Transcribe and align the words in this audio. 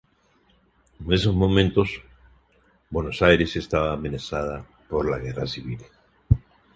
En 0.99 1.13
esos 1.13 1.31
momentos 1.35 2.01
Buenos 2.89 3.21
Aires 3.21 3.55
estaba 3.55 3.93
amenazada 3.93 4.65
por 4.89 5.07
la 5.07 5.19
guerra 5.19 5.45
civil. 5.45 5.77